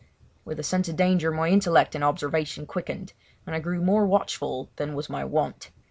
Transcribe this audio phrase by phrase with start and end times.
[0.45, 3.13] With a sense of danger my intellect and observation quickened,
[3.45, 5.69] and I grew more watchful than was my wont.